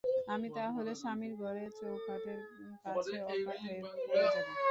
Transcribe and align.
আমি 0.33 0.47
তা 0.55 0.63
হলে 0.75 0.91
স্বামীর 1.01 1.33
ঘরের 1.41 1.69
চৌকাঠের 1.79 2.39
কাছে 2.83 3.15
অজ্ঞান 3.23 3.57
হয়ে 3.63 3.79
পড়ে 4.05 4.25
যাব। 4.25 4.47